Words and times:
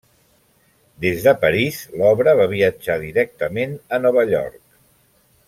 Des 1.03 1.25
de 1.27 1.33
París 1.43 1.81
l'obra 1.99 2.33
va 2.41 2.47
viatjar 2.55 2.97
directament 3.05 3.77
a 3.99 4.01
Nova 4.07 4.25
York. 4.35 4.61